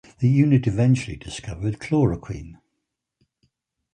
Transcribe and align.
The 0.17 0.27
unit 0.29 0.65
eventually 0.65 1.15
discovered 1.15 1.77
chloroquine. 1.77 2.55